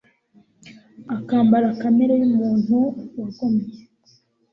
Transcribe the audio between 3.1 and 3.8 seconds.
wagomye,